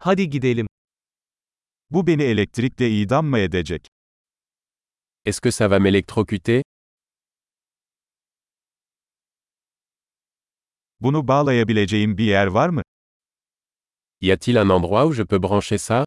[0.00, 0.66] Hadi gidelim.
[1.90, 3.86] Bu beni elektrikle idam mı edecek?
[5.24, 6.62] Est-ce que ça va m'électrocuter
[11.00, 12.82] Bunu bağlayabileceğim bir yer var mı?
[14.20, 16.04] Y a-t-il un endroit où je peux brancher ça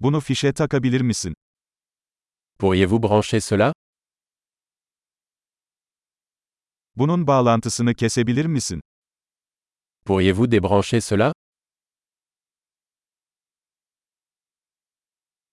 [0.00, 1.34] Bunu fişe takabilir misin?
[2.58, 3.72] Pourriez-vous brancher cela
[6.96, 8.80] Bunun bağlantısını kesebilir misin?
[10.06, 11.32] Pourriez-vous débrancher cela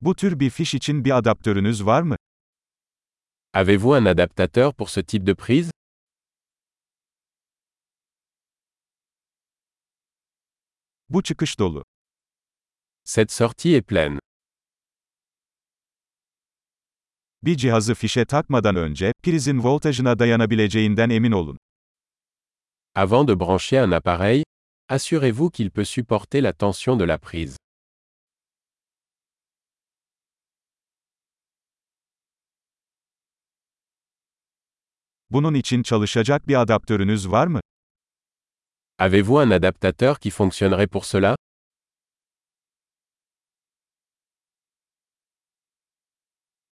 [0.01, 2.17] Bu tür bir fiş için bir adaptörünüz var mı?
[3.55, 5.71] Avez-vous un adaptateur pour ce type de prise
[11.09, 11.85] Bu çıkış dolu.
[13.05, 14.19] Cette sortie est pleine.
[17.43, 21.59] Bir cihazı fişe takmadan önce, prizin voltajına dayanabileceğinden emin olun.
[22.95, 24.45] Avant de brancher un appareil,
[24.89, 27.57] assurez-vous qu'il peut supporter la tension de la prise.
[35.31, 37.61] Bunun için çalışacak bir adaptörünüz var mı?
[38.99, 41.37] Avez-vous un adaptateur qui fonctionnerait pour cela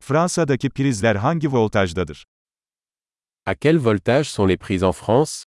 [0.08, 2.26] Fransa'daki prizler hangi voltajdadır?
[3.46, 5.44] À quel voltage sont les prises en France?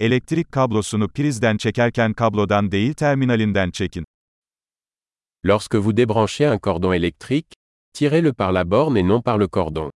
[0.00, 4.04] Elektrik kablosunu prizden çekerken kablodan değil terminalinden çekin.
[5.44, 7.52] Lorsque vous débranchez un cordon électrique,
[7.92, 9.90] tirez-le par la borne et non par le cordon.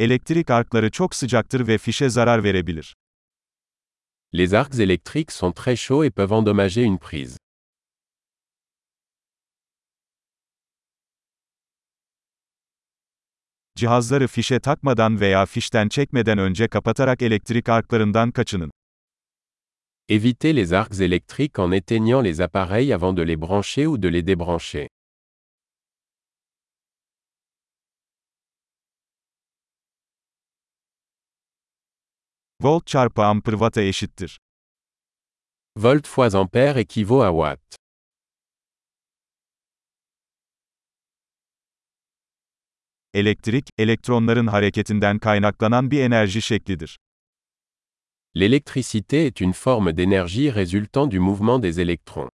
[0.00, 2.96] Elektrik arkları çok sıcaktır ve fişe zarar verebilir.
[4.34, 7.36] Les arcs électriques sont très chauds et peuvent endommager une prise.
[13.76, 18.70] Cihazları fişe takmadan veya fişten çekmeden önce kapatarak elektrik arklarından kaçının.
[20.08, 24.26] Évitez les arcs électriques en éteignant les appareils avant de les brancher ou de les
[24.26, 24.88] débrancher.
[32.62, 34.40] Volt çarpı amper watt'a eşittir.
[35.76, 37.76] Volt fois ampère équivaut à watt.
[43.14, 46.98] Elektrik, elektronların hareketinden kaynaklanan bir enerji şeklidir.
[48.34, 52.30] L'électricité est une forme d'énergie résultant du mouvement des électrons.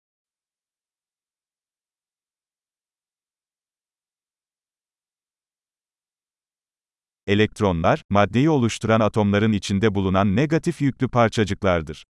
[7.30, 12.04] Elektronlar, maddeyi oluşturan atomların içinde bulunan negatif yüklü parçacıklardır.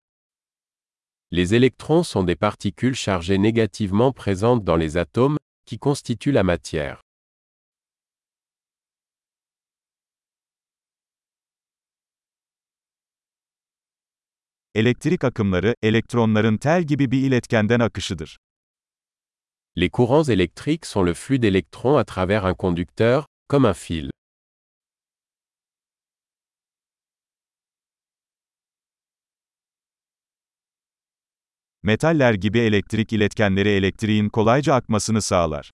[1.34, 6.97] Les électrons sont des particules chargées négativement présentes dans les atomes, qui constituent la matière.
[14.75, 18.38] Elektrik akımları, elektronların tel gibi bir iletkenden akışıdır.
[19.78, 24.09] Les courants électriques sont le flux d'électrons à travers un conducteur, comme un fil.
[31.84, 35.72] Metaller gibi elektrik iletkenleri elektriğin kolayca akmasını sağlar.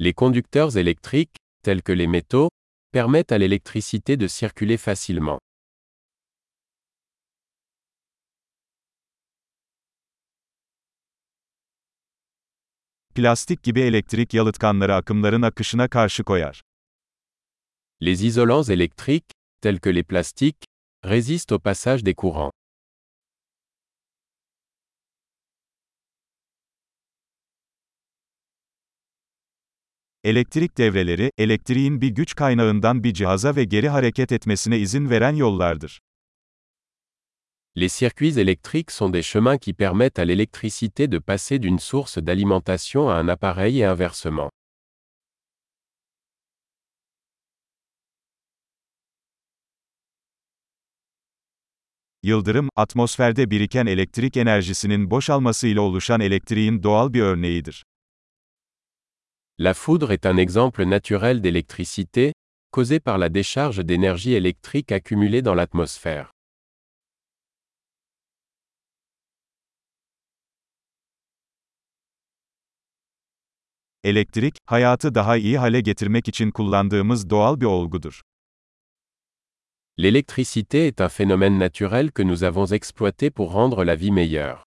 [0.00, 2.50] Les conducteurs électriques, tels que les métaux,
[2.92, 5.38] permettent à l'électricité de circuler facilement.
[13.14, 16.62] Plastik gibi elektrik yalıtkanları akımların akışına karşı koyar.
[18.02, 20.64] Les isolants électriques, tels que les plastiques,
[21.04, 22.57] résistent au passage des courants.
[30.28, 36.00] Elektrik devreleri, elektriğin bir güç kaynağından bir cihaza ve geri hareket etmesine izin veren yollardır.
[37.76, 43.08] Les circuits électriques sont des chemins qui permettent à l'électricité de passer d'une source d'alimentation
[43.08, 44.50] à un appareil et inversement.
[52.22, 57.84] Yıldırım, atmosferde biriken elektrik enerjisinin boşalmasıyla oluşan elektriğin doğal bir örneğidir.
[59.60, 62.32] La foudre est un exemple naturel d'électricité,
[62.70, 66.30] causée par la décharge d'énergie électrique accumulée dans l'atmosphère.
[74.04, 78.22] Elektrik, hayatı daha iyi hale getirmek için kullandığımız doğal bir olgudur.
[79.96, 84.67] L'électricité est un phénomène naturel que nous avons exploité pour rendre la vie meilleure.